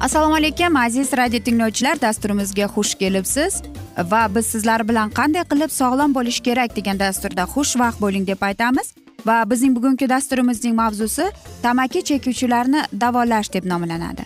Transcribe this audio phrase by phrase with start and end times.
[0.00, 3.62] assalomu alaykum aziz radio tinglovchilar dasturimizga xush kelibsiz.
[4.10, 8.94] Va biz sizlar bilan qanday qilib sog'lom bo'lish kerak degan dasturda xushvaqt bo'ling deb aytamiz.
[9.26, 11.26] Va bizning bugungi dasturimizning mavzusi
[11.62, 14.24] tamaki chekuvchilarni davolash deb nomlanadi.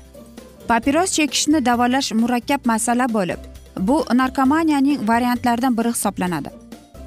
[0.69, 3.41] Papiros chekishni davolash murakkab masala bo'lib
[3.79, 6.51] bu narkomaniyaning variantlaridan biri hisoblanadi.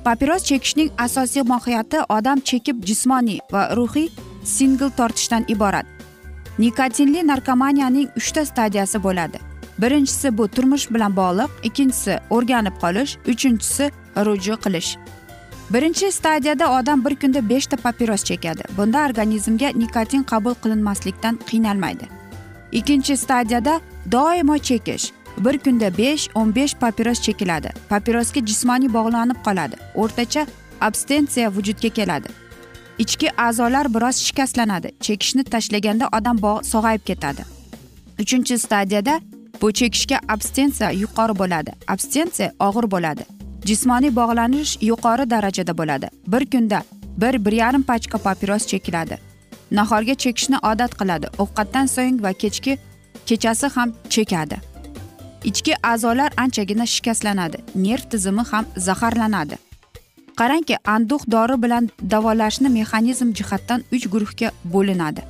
[0.04, 4.10] Papiros chekishning asosiy mohiyati odam chekib jismoniy va ruhiy
[4.44, 5.97] singl tortishdan iborat.
[6.60, 9.40] Nikotinli narkomaniyaning uchta stadiyasi bo'ladi.
[9.82, 13.92] Birinchisi bu turmush bilan bog'liq ikkinchisi o'rganib qolish uchinchisi
[14.26, 14.98] ruju qilish.
[15.70, 18.64] Birinchi stadiyada odam bir kunda beshta papiros chekadi.
[18.78, 22.06] Bunda organizmga nikotin qabul qilinmaslikdan qiynalmaydi.
[22.72, 23.82] Ikkinchi stadiyada
[24.12, 25.12] doimo chekish.
[25.38, 27.70] Bir kunda besh o'n besh papiros chekiladi.
[27.90, 29.76] Papirosga jismoniy bog'lanib qoladi.
[29.96, 30.48] O'rtacha
[30.82, 32.47] abstensiya vujudga keladi.
[33.00, 34.92] Ichki a'zolar biroz shikastlanadi.
[35.00, 37.44] Chekishni tashlaganda odam bog' sog'ayib ketadi.
[38.20, 39.20] Uchinchi stadiyada
[39.62, 41.72] bu chekishga abstensiya yuqori bo'ladi.
[41.88, 43.24] Abstensiya og'ir bo'ladi.
[43.66, 46.08] Jismoniy bog'lanish yuqori darajada bo'ladi.
[46.28, 46.84] Bir kunda
[47.18, 49.18] bir bir yarim pachka papiros chekiladi.
[49.72, 51.28] Nahorga chekishni odat qiladi.
[51.38, 52.78] Ovqatdan so'ng va kechki
[53.26, 54.58] kechasi ham chekadi.
[55.44, 57.58] Ichki a'zolar anchagina shikastlanadi.
[57.76, 59.67] Nerv tizimi ham zaharlanadi.
[60.40, 65.22] Qarangki anduh dori bilan davolashni mexanizm jihatdan uch guruhga bo'linadi.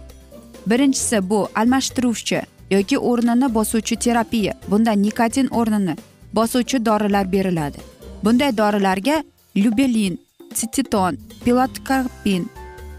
[0.69, 2.41] Birinchisi bu almashtiruvchi
[2.75, 4.53] yoki o'rnini bosuvchi terapiya.
[4.71, 5.95] Bunda nikotin o'rnini
[6.33, 7.79] bosuvchi dorilar beriladi.
[8.23, 9.23] Bunday dorilarga
[9.55, 10.19] lyubelin
[10.53, 12.49] sititon pilotkarpin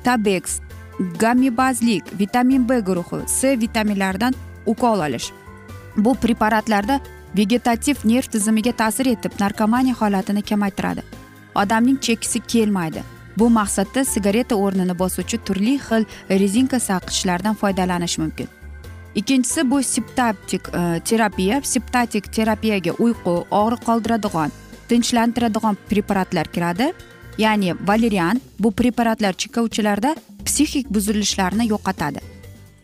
[0.04, 0.60] tabeks
[1.18, 4.34] gamibazlik vitamin b guruhi c vitaminlaridan
[4.66, 5.28] ukol olish.
[5.96, 7.00] Bu preparatlarda
[7.36, 11.02] vegetativ nerv tizimiga ta'sir etib narkomaniya holatini kamaytiradi.
[11.54, 13.02] Odamning chekkisi kelmaydi.
[13.38, 18.48] Bu maqsadda sigareta o'rnini bosuvchi turli xil rezinka saqqichlardan foydalanish mumkin.
[19.14, 21.60] Ikkinchisi bu siptaptik e, terapiya.
[21.62, 24.50] Siptatik terapiyaga uyqu og'riq qoldiradigan
[24.88, 26.92] tinchlantiradigan preparatlar kiradi.
[27.38, 32.20] Ya'ni valerian bu preparatlar chekuvchilarda psixik buzilishlarni yo'qotadi.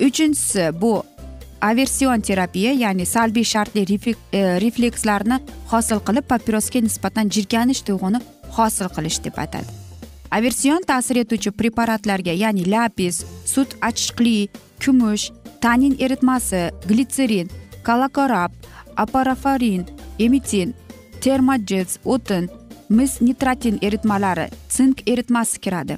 [0.00, 1.02] Uchinchisi bu
[1.60, 5.40] aversion terapiya ya'ni salbiy shartli e, reflekslarni
[5.72, 8.20] hosil qilib papirosga nisbatan jirkanish tuyg'uni
[8.56, 9.66] hosil qilish deb atadi.
[10.30, 14.48] Aversion ta'sir etuvchi preparatlarga ya'ni lapis sut achchiqli
[14.82, 17.50] kumush tanin eritmasi glitserin
[17.86, 18.50] kalakorab
[18.96, 19.84] aparafarin
[20.18, 20.74] emitin
[21.20, 22.48] termojets o'tin
[22.88, 25.96] mis nitratin eritmalari sink eritmasi kiradi.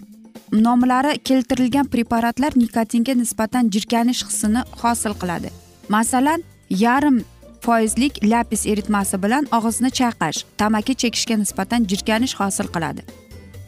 [0.52, 5.50] Nomlari keltirilgan preparatlar nikotinga nisbatan jirkanish hissini hosil qiladi.
[5.88, 7.24] Masalan yarim
[7.66, 13.02] foizlik lapis eritmasi bilan og'izni chayqash tamaki chekishga nisbatan jirkanish hosil qiladi.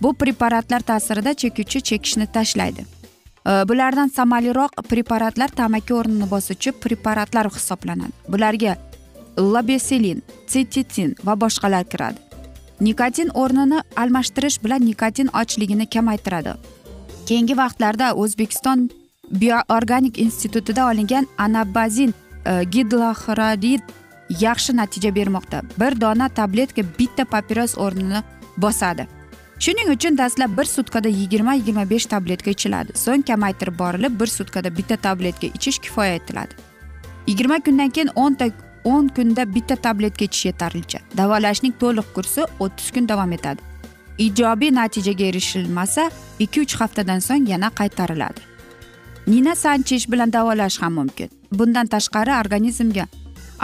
[0.03, 2.85] Bu preparatlar ta'sirida chekuvchi chekishni tashlaydi.
[3.69, 8.15] Bulardan samaraliroq preparatlar tamaki o'rnini bosuvchi preparatlar hisoblanadi.
[8.33, 8.77] Bularga
[9.55, 12.19] labeselin setitin va boshqalar kiradi.
[12.81, 16.53] Nikotin o'rnini almashtirish bilan nikotin ochligini kamaytiradi.
[17.27, 18.89] Keyingi vaqtlarda o'zbekiston
[19.41, 22.15] bioorganik institutida olingan anabazin
[22.49, 23.79] e,
[24.29, 28.23] yaxshi natija bermoqda bir dona tabletka bitta papiros o'rnini
[28.57, 29.07] bosadi
[29.59, 34.77] shuning uchun dastlab bir sutkada yigirma yigirma besh tabletka ichiladi so'ng kamaytirib borilib bir sutkada
[34.77, 36.55] bitta tabletka ichish kifoya etiladi
[37.27, 38.51] yigirma kundan keyin o'nta
[38.85, 43.61] o'n kunda bitta tabletka ichish yetarlicha davolashning to'liq kursi o'ttiz kun davom etadi
[44.19, 48.48] ijobiy natijaga erishilmasa ikki uch haftadan so'ng yana qaytariladi
[49.29, 51.29] nina sanchish bilan davolash ham mumkin.
[51.53, 53.07] Bundan tashqari organizmga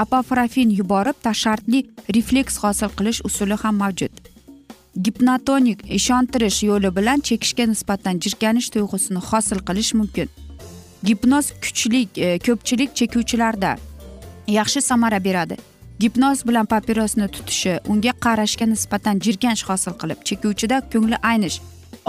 [0.02, 1.81] apofrofin yuborib shartli
[2.14, 4.12] refleks hosil qilish usuli ham mavjud.
[5.05, 10.28] Gipnotonik ishontirish yo'li bilan chekishga nisbatan jirkanish tuyg'usini hosil qilish mumkin.
[11.05, 13.76] Gipnoz kuchli e, ko'pchilik chekuvchilarda
[14.58, 15.56] yaxshi samara beradi.
[16.00, 21.56] Gipnoz bilan papirosni tutishi unga qarashga nisbatan jirkanch hosil qilib chekuvchida ko'ngli aynish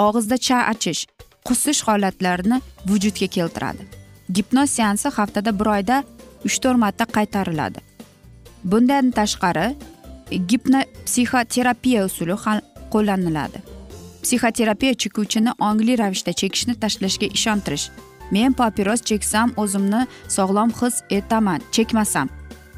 [0.05, 1.01] og'izda cha achish
[1.47, 3.83] qusish holatlarini vujudga keltiradi.
[4.33, 6.03] Gipnoz seansi haftada bir oyda
[6.45, 7.79] uch to'rt marta qaytariladi.
[8.63, 9.67] Bundan tashqari
[10.49, 12.61] gipno psixoterapiya usuli ham
[12.93, 13.59] qo'llaniladi.
[14.23, 17.89] Psixoterapiya chekuvchini ongli ravishda chekishni tashlashga ishontirish.
[18.31, 22.29] Men papiros cheksam o'zimni sog'lom his etaman chekmasam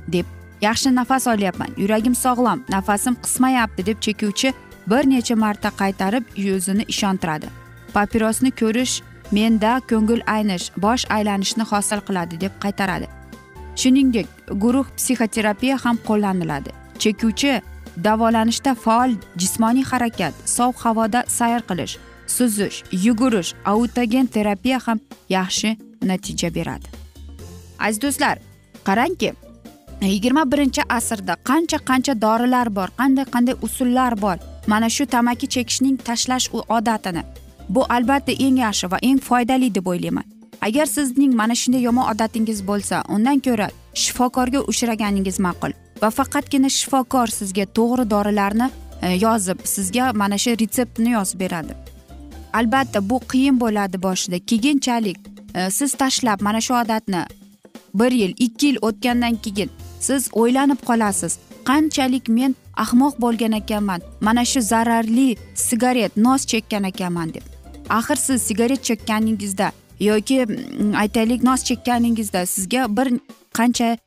[0.07, 0.25] deb
[0.61, 1.71] yaxshi nafas olyapman.
[1.77, 4.53] Yuragim sog'lom nafasim qismayapti deb chekuvchi
[4.89, 6.23] bir necha marta qaytarib
[6.55, 7.66] o'zini ishontiradi.
[7.93, 9.01] Papirosni ko'rish
[9.31, 13.07] menda ko'ngil aynish bosh aylanishni hosil qiladi deb qaytaradi.
[13.75, 14.27] Shuningdek
[14.63, 16.71] guruh psixoterapiya ham qo'llaniladi.
[17.01, 17.61] Chekuvchi
[18.03, 19.11] davolanishda faol
[19.41, 21.97] jismoniy harakat sovuq havoda sayr qilish
[22.27, 24.99] suzish yugurish autogen terapiya ham
[25.29, 26.87] yaxshi natija beradi.
[27.79, 28.37] Aziz do'stlar
[28.87, 29.31] qarangki
[30.01, 34.37] yigirma birinchi asrda qancha qancha dorilar bor qanday qanday usullar bor
[34.67, 36.47] mana shu tamaki chekishning tashlash
[36.77, 37.23] odatini
[37.69, 40.23] bu albatta eng yaxshi va eng foydali deb o'ylayman.
[40.61, 45.71] Agar sizning mana shunday yomon odatingiz bo'lsa undan ko'ra shifokorga uchraganingiz ma'qul.
[46.01, 48.69] Va faqatgina shifokor sizga to'g'ri dorilarni
[49.01, 51.73] e, yozib sizga mana shu retseptni yozib beradi.
[52.53, 54.39] Albatta bu qiyin bo'ladi boshida.
[54.49, 55.17] Keyinchalik
[55.55, 57.25] e, siz tashlab mana shu odatni
[57.93, 61.37] bir yil ikki yil o'tgandan keyin siz o'ylanib qolasiz.
[61.69, 67.56] Qanchalik men ahmoq bo'lgan ekanman mana shu zararli sigaret nos chekkan ekanman deb.
[67.89, 73.07] Axir siz sigaret chekkaningizda yoki mm, aytaylik nos chekkaningizda sizga bir
[73.53, 73.97] qancha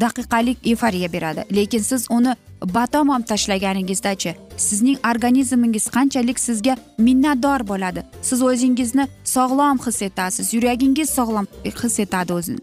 [0.00, 1.44] daqiqalik eforiya beradi.
[1.56, 2.34] Lekin siz uni
[2.64, 8.04] batamom tashlaganingizdachi sizning organizmingiz qanchalik sizga minnatdor bo'ladi.
[8.22, 12.58] Siz o'zingizni sog'lom his etasiz yuragingiz sog'lom his etadi o'zini.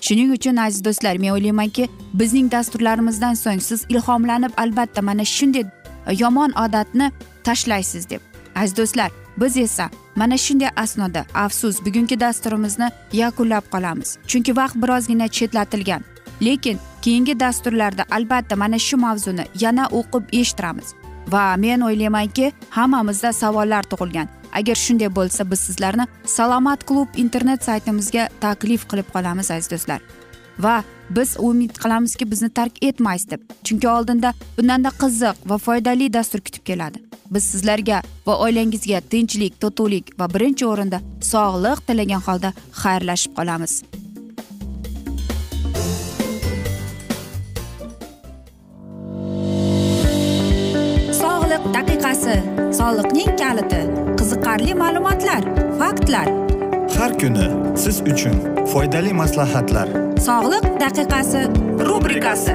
[0.00, 5.64] Shuning uchun aziz do'stlar men o'ylaymanki bizning dasturlarimizdan so'ng siz ilhomlanib albatta mana shunday
[6.18, 7.12] yomon odatni
[7.44, 8.20] tashlaysiz deb.
[8.54, 14.18] Aziz do'stlar biz esa mana shunday asnoda afsus bugungi dasturimizni yakunlab qolamiz.
[14.26, 16.02] Chunki vaqt birozgina chetlatilgan.
[16.42, 20.94] Lekin keyingi dasturlarda albatta mana shu mavzuni yana o'qib eshittiramiz.
[21.32, 24.28] Va men o'ylaymanki hammamizda savollar tug'ilgan.
[24.52, 30.00] Agar shunday bo'lsa biz sizlarni salomat klub internet saytimizga taklif qilib qolamiz aziz do'stlar.
[30.58, 33.40] Va biz umid qilamizki bizni tark etmaysiz deb.
[33.64, 37.11] Chunki oldinda bundanda qiziq va foydali dastur kutib keladi.
[37.34, 40.98] Biz sizlarga va oilangizga tinchlik totuvlik va birinchi o'rinda
[41.32, 42.50] sog'lik tilagan holda
[42.82, 43.72] xayrlashib qolamiz.
[51.22, 52.36] Sog'liq daqiqasi
[52.80, 53.82] soliqning kaliti
[54.18, 55.42] qiziqarli ma'lumotlar
[55.80, 56.28] faktlar.
[56.98, 57.46] Har kuni
[57.84, 58.36] siz uchun
[58.72, 59.88] foydali maslahatlar.
[60.28, 61.40] Sog'liq daqiqasi
[61.88, 62.54] rubrikasi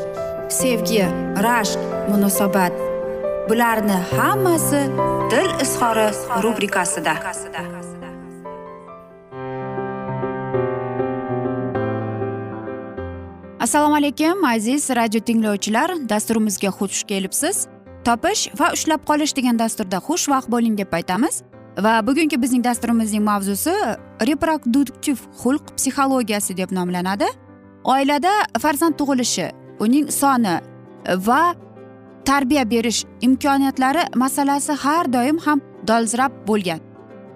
[0.51, 1.05] sevgi
[1.43, 1.79] rashq
[2.11, 2.73] munosabat.
[3.49, 4.81] Bularni hammasi
[5.31, 6.07] dil izhori
[6.43, 7.13] rubrikasida.
[13.59, 15.91] Assalomu alaykum aziz radio tinglovchilar.
[16.09, 17.67] Dasturimizga xush kelibsiz.
[18.03, 21.43] Topish va ushlab qolish degan dasturda xushvaqt bo'ling deb aytamiz.
[21.79, 23.73] Va bugungi bizning dasturimizning mavzusi
[24.27, 27.29] reproduktiv xulq psixologiyasi deb nomlanadi.
[27.83, 29.47] Oilada farzand tug'ilishi
[29.83, 30.55] uning soni
[31.27, 31.41] va
[32.25, 36.79] tarbiya berish imkoniyatlari masalasi har doim ham dolzarb bo'lgan.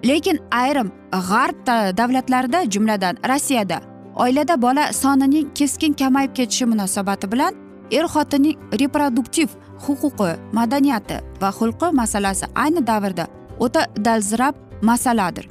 [0.08, 0.88] Lekin ayrim
[1.28, 1.56] g'arb
[2.00, 3.78] davlatlarida jumladan rossiyada
[4.16, 7.54] oilada bola sonining keskin kamayib ketishi munosabati bilan
[7.90, 9.48] er xotinning reproduktiv
[9.86, 13.26] huquqi madaniyati va xulqi masalasi ayni davrda
[13.58, 15.48] o'ta dolzarb masaladir.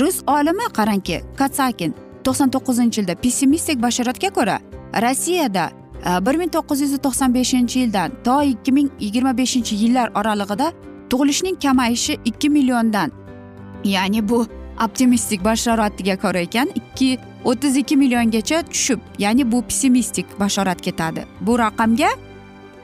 [0.00, 4.56] Rus olimi qarangki katsakin to'qson to'qqizinchi yilda pessimistik bashoratga ko'ra
[5.04, 5.64] rossiyada
[6.04, 10.72] Э, bir ming to'qqiz yuz to'qson beshinchi yildan to ikki ming yigirma beshinchi yillar oralig'ida
[11.10, 13.12] tug'ilishning kamayishi ikki milliondan
[13.84, 14.46] ya'ni bu
[14.84, 21.26] optimistik bashoratiga ko'ra ekan ikki o'ttiz ikki milliongacha tushib ya'ni bu pessimistik bashorat ketadi.
[21.40, 22.10] Bu raqamga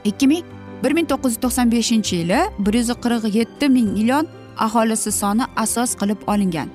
[0.04, 0.44] ikki ming
[0.84, 4.26] bir ming to'qqiz yuz to'qson beshinchi yili bir yuz qirq yetti ming million
[4.58, 6.68] aholisi soni asos qilib olingan.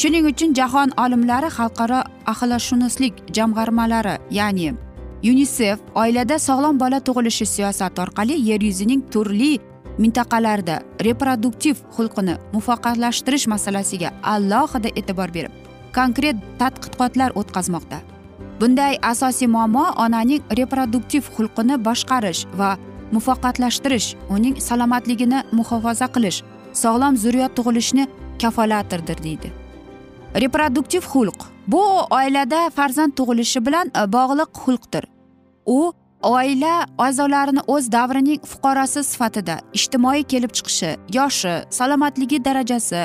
[0.00, 2.00] Shuning uchun jahon olimlari xalqaro
[2.32, 4.85] axloqshunoslik jamg'armalari ya'ni
[5.22, 9.58] yunisef oilada sog'lom bola tug'ilishi siyosati orqali yer yuzining turli
[9.98, 15.52] mintaqalarida reproduktiv xulqini muvaffaqiyatlashtirish masalasiga alohida e'tibor berib
[15.98, 17.98] konkret tadqiqotlar o'tkazmoqda.
[18.60, 22.70] Bunday asosiy muammo onaning reproduktiv xulqini boshqarish va
[23.14, 26.42] muvaffaqiyatlashtirish uning salomatligini muhofaza qilish
[26.82, 28.04] sog'lom zurriyot tug'ilishni
[28.42, 29.65] kafolatirdir deydi.
[30.40, 31.38] Reproduktiv xulq.
[31.66, 35.04] Bu oilada farzand tug'ilishi bilan e, bog'liq xulqdir.
[35.66, 43.02] U oila a'zolarini o'z davrining fuqarosi sifatida ijtimoiy kelib chiqishi yoshi salomatligi darajasi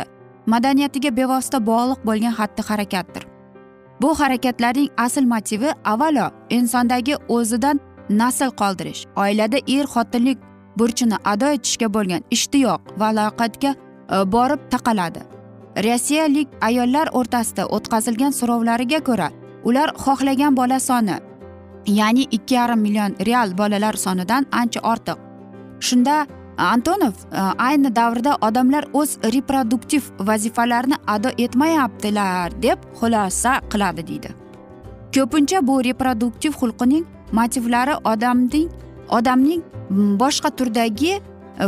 [0.53, 3.23] madaniyatiga bevosita bog'liq bo'lgan xatti harakatdir.
[4.01, 10.39] Bu harakatlarning asl motivi avvalo insondagi o'zidan nasl qoldirish oilada er xotinlik
[10.79, 13.77] burchini ado etishga bo'lgan ishtiyoq va aloqatga e,
[14.35, 15.21] borib taqaladi.
[15.77, 19.29] Rossiyalik ayollar o'rtasida o'tkazilgan so'rovlariga ko'ra
[19.63, 21.17] ular xohlagan bola soni
[21.87, 25.17] ya'ni ikki yarim million real bolalar sonidan ancha ortiq.
[25.79, 27.13] Shunda antonov
[27.57, 34.29] ayni davrda odamlar o'z reproduktiv vazifalarini ado etmayaptilar deb xulosa qiladi deydi.
[35.15, 38.69] Ko'pincha bu reproduktiv xulqining motivlari odamning
[39.09, 39.61] odamning
[40.21, 41.13] boshqa turdagi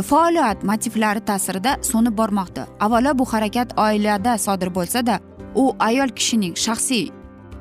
[0.02, 5.20] faoliyat motivlari ta'sirida so'nib bormoqda avvalo bu harakat oilada sodir bo'lsada
[5.54, 7.10] u ayol kishining shaxsiy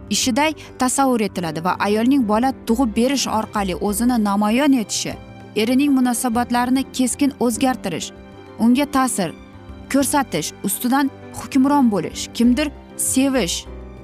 [0.09, 5.13] ishiday tasavvur etiladi va ayolning bola tug'ib berish orqali o'zini namoyon etishi
[5.55, 8.11] erining munosabatlarini keskin o'zgartirish
[8.59, 9.29] unga ta'sir
[9.93, 13.57] ko'rsatish ustidan hukmron bo'lish kimdir sevish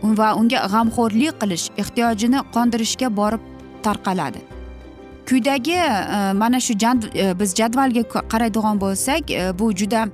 [0.04, 3.42] va unga g'amxo'rlik qilish ehtiyojini qondirishga borib
[3.86, 4.49] tarqaladi
[5.30, 10.08] kuydagi e, mana shu e, biz jadvalga qaraydigan bo'lsak e, bu juda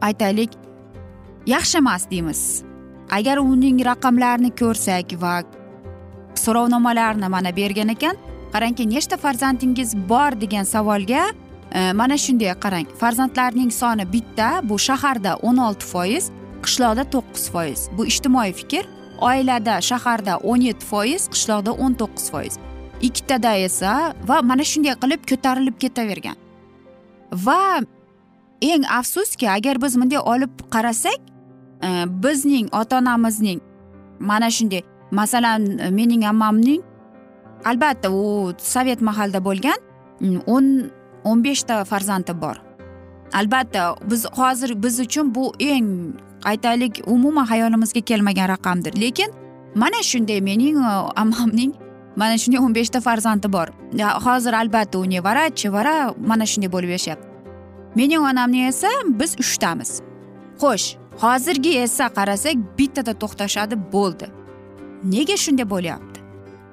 [0.00, 0.50] aytaylik
[1.46, 2.62] yaxshi emas deymiz.
[3.10, 5.42] Agar uning raqamlarini ko'rsak va
[6.34, 8.16] so'rovnomalarni mana bergan ekan
[8.52, 11.24] qarangki nechta farzandingiz bor degan savolga
[11.94, 16.30] mana shunday qarang farzandlarning soni bitta bu shaharda o'n olti foiz
[16.64, 17.80] qishloqda to'qqiz foiz.
[17.96, 18.84] Bu ijtimoiy fikr
[19.30, 22.69] oilada shaharda o'n yetti foiz qishloqda o'n to'qqiz foiz.
[23.00, 26.36] Ikkitada esa va mana shunday qilib ko'tarilib ketavergan.
[27.46, 27.80] Va
[28.60, 31.18] eng afsuski agar biz bunday olib qarasak
[31.82, 31.88] e,
[32.22, 33.60] bizning ota onamizning
[34.18, 36.82] mana shunday masalan e, mening ammamning
[37.64, 39.78] albatta u sovet mahalida bo'lgan
[40.20, 40.90] mm, o'n
[41.24, 42.56] o'n beshta farzandi bor.
[43.32, 46.14] Albatta biz hozir biz uchun bu eng
[46.44, 49.00] aytaylik umuman hayolimizga kelmagan raqamdir.
[49.00, 49.30] Lekin
[49.74, 51.72] mana shunday mening e, ammamning
[52.16, 53.68] mana shunday o'n beshta farzandi bor.
[54.26, 57.26] Hozir albatta u nevara chevara mana shunday bo'lib yashayapti.
[57.94, 58.88] Mening onamni esa
[59.20, 59.90] biz uchtamiz.
[60.60, 60.86] Xo'sh
[61.22, 64.26] hozirgi esa qarasak bittada to'xtashadi bo'ldi.
[65.04, 66.18] Nega shunday bo'lyapti?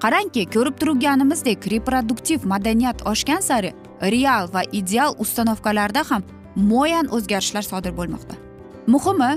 [0.03, 6.23] Qarangki ko'rib turganimizdek reproduktiv madaniyat oshgan sari real va ideal ustanovkalarda ham
[6.55, 8.35] muayyan o'zgarishlar sodir bo'lmoqda.
[8.93, 9.31] Muhimi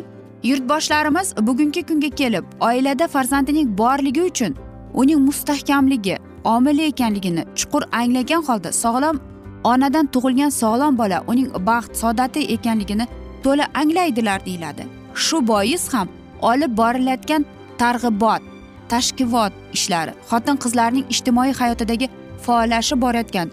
[0.48, 4.52] yurtboshlarimiz bugungi kunga kelib oilada farzandining borligi uchun
[4.94, 9.20] uning mustahkamligi omili ekanligini chuqur anglagan holda sog'lom
[9.64, 13.06] onadan tug'ilgan sog'lom bola uning baxt saodati ekanligini
[13.44, 14.84] to'la anglaydilar deyiladi.
[15.14, 16.08] Shu bois ham
[16.50, 17.44] olib borilayotgan
[17.78, 18.42] targ'ibot
[18.88, 22.08] tashkivot ishlari xotin qizlarning ijtimoiy hayotidagi
[22.44, 23.48] faollashib borayotgan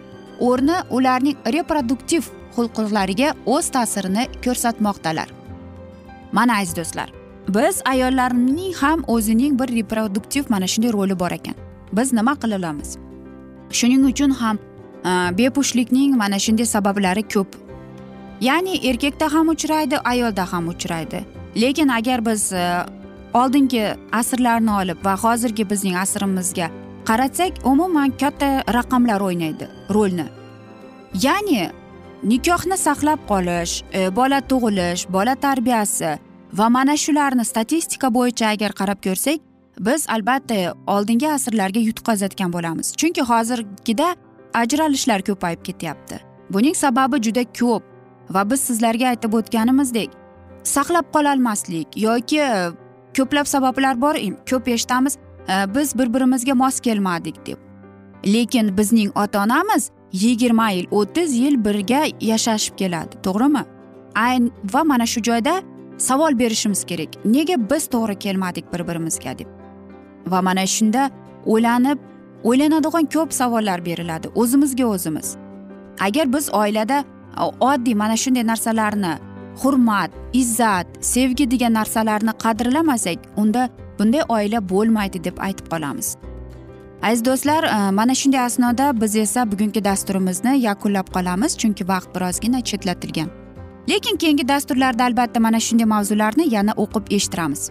[0.48, 2.24] o'rni ularning reproduktiv
[2.56, 5.30] huquqlariga o'z ta'sirini ko'rsatmoqdalar.
[6.32, 7.10] Mana aziz do'stlar
[7.48, 11.56] biz ayollarning ham o'zining bir reproduktiv mana shunday roli bor ekan.
[11.94, 12.98] Biz nima qila olamiz?
[13.72, 14.58] Shuning uchun ham
[15.06, 17.48] e, bepushtlikning mana shunday sabablari ko'p.
[18.42, 21.26] Ya'ni erkakda ham uchraydi ayolda ham uchraydi.
[21.56, 22.86] Lekin agar biz e,
[23.34, 26.70] oldingi asrlarni olib va hozirgi bizning asrimizga
[27.06, 30.28] qaratsak umuman katta raqamlar o'ynaydi rolni.
[31.24, 31.70] Ya'ni
[32.24, 36.18] nikohni saqlab qolish e, bola tug'ilish bola tarbiyasi
[36.54, 39.40] va mana shularni statistika bo'yicha agar qarab ko'rsak
[39.80, 42.94] biz albatta oldingi asrlarga yutqazayotgan bo'lamiz.
[42.98, 44.16] Chunki hozirgida
[44.54, 46.20] ajralishlar ko'payib ketyapti.
[46.50, 47.84] Buning sababi juda ko'p
[48.30, 50.10] va biz sizlarga aytib o'tganimizdek
[50.64, 52.42] saqlab qololmaslik yoki
[53.18, 54.16] ko'plab sabablar bor
[54.50, 57.58] ko'p eshitamiz e, biz bir birimizga mos kelmadik deb.
[58.26, 63.64] Lekin bizning ota onamiz yigirma yil o'ttiz yil birga yashashib keladi to'g'rimi?
[64.16, 65.62] Ayn va mana shu joyda
[65.98, 67.10] savol berishimiz kerak.
[67.26, 69.48] Nega biz to'g'ri kelmadik bir birimizga deb?
[70.28, 71.10] Va mana shunda
[71.46, 72.00] o'ylanib
[72.44, 75.38] o'ylanadigan ko'p savollar beriladi o'zimizga o'zimiz.
[76.00, 77.04] Agar biz oilada
[77.60, 79.14] oddiy mana shunday narsalarni
[79.62, 86.16] hurmat izzat sevgi degan narsalarni qadrlamasak unda bunday oila bo'lmaydi deb aytib qolamiz.
[87.02, 93.30] Aziz do'stlar mana shunday asnoda biz esa bugungi dasturimizni yakunlab qolamiz chunki vaqt birozgina chetlatilgan.
[93.90, 97.70] Lekin keyingi dasturlarda albatta mana shunday mavzularni yana o'qib eshittiramiz.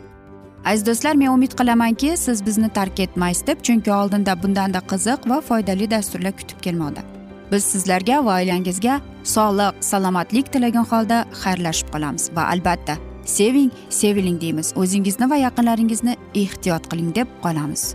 [0.65, 5.41] Aziz do'stlar men umid qilamanki siz bizni tark etmaysiz deb chunki oldinda bundanda qiziq va
[5.41, 7.03] foydali dasturlar kutib kelmoqda.
[7.53, 9.01] Biz sizlarga va oilangizga
[9.35, 12.97] sog'lik salomatlik tilagan holda xayrlashib qolamiz va albatta
[13.37, 14.73] seving seviling deymiz.
[14.77, 17.95] O'zingizni va yaqinlaringizni ehtiyot qiling deb qolamiz.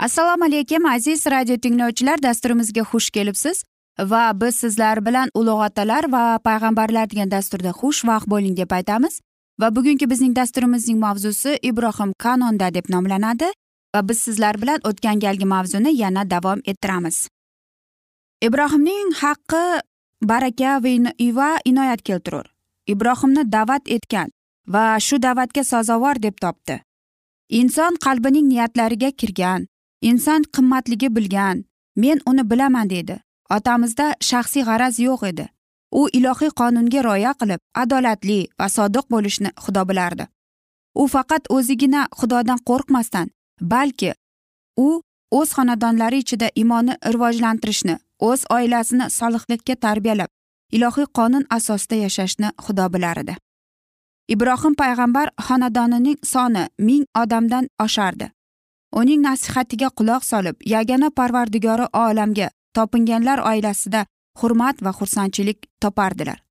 [0.00, 3.64] Assalomu alaykum aziz radio tinglovchilar dasturimizga xush kelibsiz.
[3.98, 9.20] Va biz sizlar bilan ulug' otalar va payg'ambarlar degan dasturda xushvaqt bo'ling deb aytamiz.
[9.60, 13.48] Va bugungi bizning dasturimizning mavzusi ibrohim kanonda deb nomlanadi.
[13.94, 17.28] Va biz sizlar bilan o'tgan galgi mavzuni yana davom ettiramiz.
[18.42, 19.64] Ibrohimning haqqi
[20.22, 20.78] baraka
[21.38, 22.46] va inoyat keltirur.
[22.86, 24.32] Ibrohimni da'vat etgan
[24.66, 26.80] va shu da'vatga sazovor deb topdi.
[27.48, 29.66] Inson qalbining niyatlariga kirgan
[30.00, 31.64] inson qimmatligi bilgan
[31.96, 33.16] men uni bilaman deydi
[33.56, 35.46] otamizda shaxsiy g'araz yo'q edi.
[36.00, 40.24] U ilohiy qonunga rioya qilib adolatli va sodiq bo'lishni xudo bilardi.
[41.02, 43.28] U faqat o'zigina xudodan qo'rqmasdan
[43.72, 44.12] balki
[44.86, 44.88] u
[45.38, 47.96] o'z xonadonlari ichida imonni rivojlantirishni
[48.28, 50.30] o'z oilasini solihlikka tarbiyalab
[50.76, 53.34] ilohiy qonun asosida yashashni xudo bilar edi.
[54.34, 58.30] Ibrohim payg'ambar xonadonining soni ming odamdan oshardi.
[58.92, 64.06] Uning nasihatiga quloq solib yagona parvardigori olamga topinganlar oilasida
[64.40, 66.42] hurmat va xursandchilik topardilar.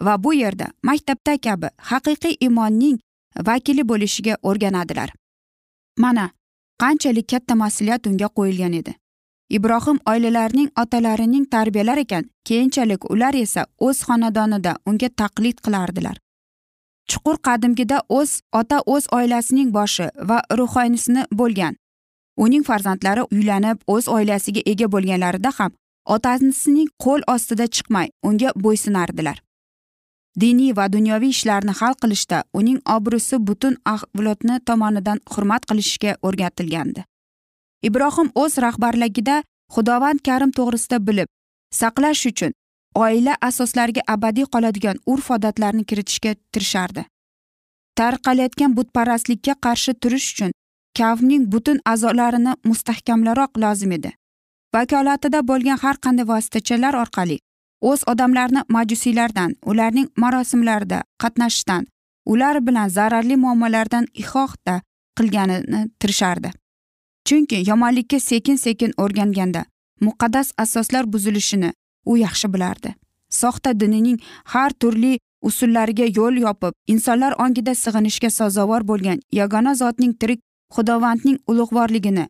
[0.00, 2.98] Va bu yerda maktabda kabi haqiqiy iymonning
[3.46, 5.10] vakili bo'lishiga o'rganadilar.
[5.98, 6.30] Mana
[6.82, 8.94] qanchalik katta mas'uliyat unga qo'yilgan edi.
[9.50, 16.16] Ibrohim oilalarining otalarining tarbiyalar ekan keyinchalik ular esa o'z xonadonida unga taqlid qilardilar.
[17.10, 21.76] Chuqur qadimgida o'z ota o'z oilasining boshi va ruhonisini bo'lgan
[22.44, 25.72] uning farzandlari uylanib o'z oilasiga ega bo'lganlarida ham
[26.14, 29.38] otasining qo'l ostida chiqmay unga bo'ysunardilar.
[30.40, 37.04] Diniy va dunyoviy ishlarni hal qilishda uning obro'si butun avlodni tomonidan hurmat qilishga o'rgatilgandi.
[37.88, 39.42] Ibrohim o'z rahbarligida
[39.74, 41.28] xudovand karim to'g'risida bilib
[41.80, 42.52] saqlash uchun
[43.04, 47.02] oila asoslariga abadiy qoladigan urf odatlarni kiritishga tirishardi.
[47.98, 50.52] Tarqalayotgan butparastlikka qarshi turish uchun
[51.00, 54.10] kavmning butun a'zolarini mustahkamlaroq lozim edi.
[54.74, 57.38] Vakolatida bo'lgan har qanday vositachalar orqali
[57.90, 61.86] o'z odamlarini majusiylardan ularning marosimlarida qatnashishdan
[62.32, 64.80] ular bilan zararli muammolardan ihohda
[65.18, 66.50] qilganini tirishardi.
[67.26, 69.64] Chunki yomonlikka sekin sekin o'rganganda
[70.00, 71.72] muqaddas asoslar buzilishini
[72.04, 72.94] u yaxshi bilardi.
[73.30, 80.40] Soxta dinining har turli usullariga yo'l yopib insonlar ongida sig'inishga sazovor bo'lgan yagona zotning tirik
[80.74, 82.24] xudovandning ulug'vorligini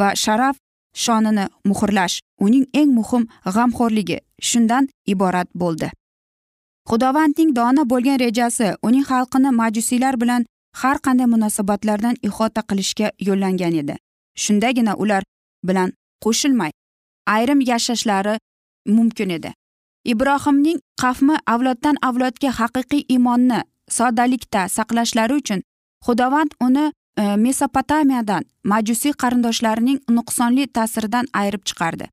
[0.00, 0.56] va sharaf
[1.04, 5.88] shonini muhrlash uning eng muhim g'amxo'rligi shundan iborat bo'ldi.
[6.90, 10.46] Xudovandning dono bo'lgan rejasi uning xalqini majusiylar bilan
[10.80, 13.94] har qanday munosabatlardan ihota qilishga yo'llangan edi.
[14.42, 15.22] Shundagina ular
[15.68, 15.92] bilan
[16.24, 16.70] qo'shilmay
[17.34, 18.34] ayrim yashashlari
[18.86, 19.50] mumkin edi.
[20.12, 23.60] Ibrohimning qafmi avloddan avlodga haqiqiy iymonni
[23.98, 25.60] soddalikda saqlashlari uchun
[26.06, 26.86] xudovand uni
[27.18, 32.06] Э, mesopotamiyadan majusiy qarindoshlarining nuqsonli ta'siridan ayirib chiqardi.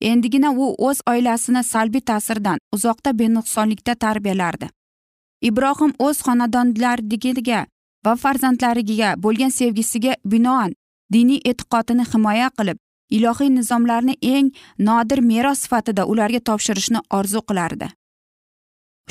[0.00, 4.68] Endigina u o'z oilasini salbiy ta'sirdan uzoqda benuqsonlikda tarbiyalardi.
[5.48, 7.66] Ibrohim o'z xonadonlariga
[8.06, 10.72] va farzandlariga bo'lgan sevgisiga binoan
[11.12, 12.78] diniy e'tiqodini himoya qilib
[13.16, 14.50] ilohiy nizomlarni eng
[14.88, 17.88] nodir meros sifatida ularga topshirishni orzu qilardi.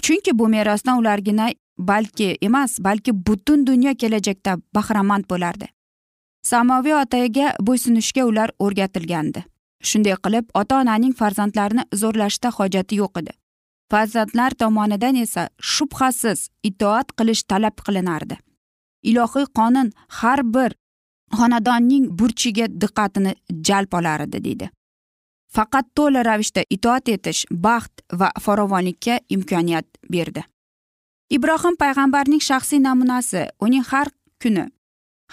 [0.04, 5.68] Chunki bu merosdan ulargina balki emas balki butun dunyo kelajakda bahramand bo'lardi.
[6.44, 9.44] Samoviy otaga bo'ysunishga ular o'rgatilgandi.
[9.84, 13.34] Shunday qilib ota onaning farzandlarini zo'rlashda hojati yo'q edi.
[13.92, 18.38] Farzandlar tomonidan esa shubhasiz itoat qilish talab qilinardi.
[19.10, 20.76] Ilohiy qonun har bir
[21.40, 23.34] xonadonning burchiga diqqatini
[23.68, 24.70] jalb olar edi deydi.
[25.56, 30.44] Faqat to'la ravishda itoat etish baxt va farovonlikka imkoniyat berdi.
[31.30, 34.08] Ibrohim payg'ambarning shaxsiy namunasi uning har
[34.42, 34.66] kuni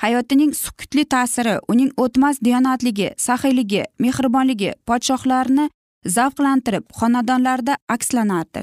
[0.03, 5.71] hayotining sukutli ta'siri uning o'tmas diyonatligi saxiyligi mehribonligi podshohlarni
[6.17, 8.63] zavqlantirib xonadonlarda akslanardi.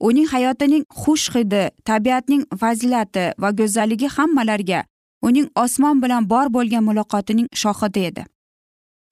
[0.00, 4.84] Uning hayotining xush hidi tabiatning fazilati va go'zalligi hammalarga
[5.22, 8.24] uning osmon bilan bor bo'lgan muloqotining shohidi edi.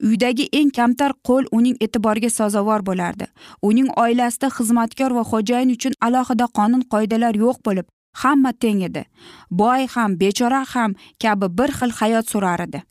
[0.03, 3.27] Uydagi eng kamtar qo'l uning e'tiboriga sazovor bo'lardi.
[3.69, 7.87] Uning oilasida xizmatkor va xo'jayin uchun alohida qonun qoidalar yo'q bo'lib
[8.23, 9.03] hamma teng edi.
[9.51, 12.83] Boy ham bechora ham kabi bir xil hayot surar edi.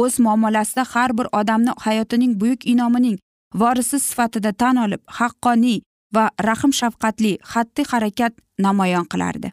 [0.00, 3.18] O'z muomalasida har bir odamni hayotining buyuk inomining
[3.54, 5.80] vorisi sifatida tan olib haqqoniy
[6.14, 9.52] va rahm shafqatli xatti harakat namoyon qilardi.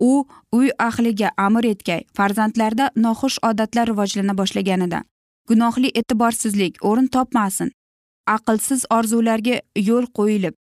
[0.00, 5.04] U uy ahliga amr etgay farzandlarda noxush odatlar rivojlana boshlaganida
[5.48, 7.70] gunohli e'tiborsizlik o'rin topmasin.
[8.26, 10.54] Aqlsiz orzularga yo'l qo'yilib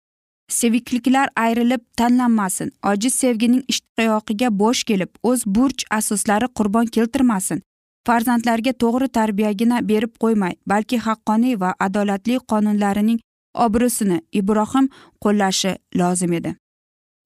[0.52, 2.72] sevikliklar ayrilib tanlanmasin.
[2.90, 7.62] Ojiz sevgining ishtiyoqiga bo'sh kelib o'z burch asoslari qurbon keltirmasin.
[8.06, 13.20] Farzandlarga to'g'ri tarbiyagina berib qo'ymay balki haqqoniy va adolatli qonunlarining
[13.64, 14.88] obro'sini ibrohim
[15.24, 16.56] qo'llashi lozim edi.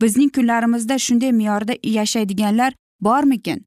[0.02, 3.64] Bizning kunlarimizda shunday me'yorda yashaydiganlar bormikin?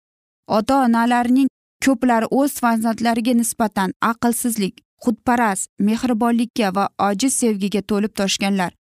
[0.47, 1.47] Ota onalarning
[1.85, 8.71] ko'plari o'z farzandlariga nisbatan aqlsizlik xudparast mehribonlikka va ojiz sevgiga to'lib toshganlar.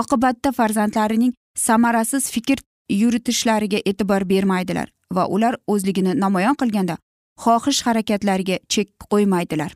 [0.00, 1.32] Oqibatda farzandlarining
[1.66, 2.58] samarasiz fikr
[3.00, 6.96] yuritishlariga e'tibor bermaydilar va ular o'zligini namoyon qilganda
[7.44, 9.72] xohish harakatlariga chek qo'ymaydilar.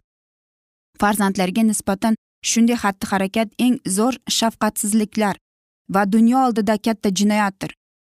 [1.00, 2.18] Farzandlarga nisbatan
[2.50, 5.36] shunday xatti harakat eng zo'r shafqatsizliklar
[5.94, 7.70] va dunyo oldida katta jinoyatdir.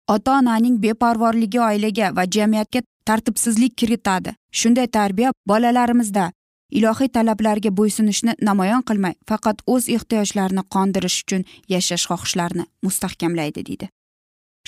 [0.08, 4.34] Ota onaning beparvorligi oilaga va jamiyatga tartibsizlik kiritadi.
[4.52, 6.32] Shunday tarbiya bolalarimizda
[6.72, 13.90] ilohiy talablarga bo'ysunishni namoyon qilmay faqat o'z ehtiyojlarini qondirish uchun yashash xohishlarini mustahkamlaydi deydi.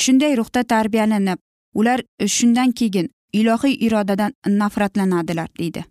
[0.03, 1.39] Shunday ruhda tarbiyalanib
[1.73, 2.01] ular
[2.37, 5.85] shundan keyin ilohiy irodadan nafratlanadilar deydi.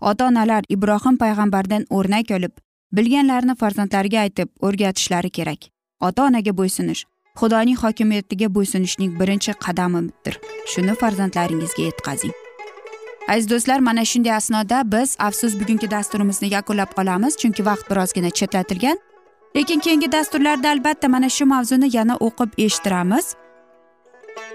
[0.00, 2.52] Ota onalar ibrohim payg'ambardan o'rnak olib
[2.96, 5.70] bilganlarini farzandlariga aytib o'rgatishlari kerak.
[6.00, 7.04] Ota onaga bo'ysunish
[7.40, 10.34] xudoning hokimiyatiga bo'ysunishning birinchi qadamidir
[10.72, 12.34] shuni farzandlaringizga yetkazing.
[13.28, 18.98] Aziz do'stlar mana shunday asnoda biz afsus bugungi dasturimizni yakunlab qolamiz chunki vaqt birozgina chetlatilgan.
[19.56, 23.26] Lekin keyingi dasturlarda albatta mana shu mavzuni yana o'qib eshittiramiz.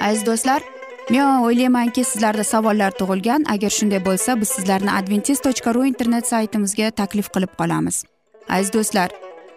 [0.02, 0.62] Aziz do'stlar
[1.10, 3.46] men o'ylaymanki sizlarda savollar tug'ilgan.
[3.54, 8.04] Agar shunday bo'lsa biz sizlarni adventis tochka ru internet saytimizga taklif qilib qolamiz.
[8.50, 9.10] Aziz do'stlar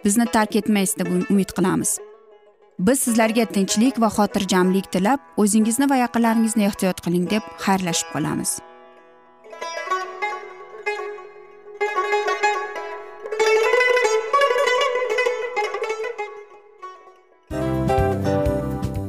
[0.05, 2.06] bizni tark etmaysiz deb um-, umid qilamiz.
[2.79, 8.59] Biz sizlarga tinchlik va xotirjamlik tilab o'zingizni va yaqinlaringizni ehtiyot qiling deb xayrlashib qolamiz.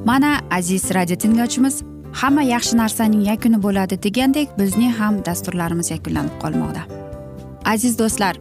[0.09, 1.83] Mana aziz radio tinglovchimiz
[2.21, 6.83] hamma yaxshi narsaning yakuni bo'ladi degandek bizning ham dasturlarimiz yakunlanib qolmoqda.
[7.65, 8.41] Aziz do'stlar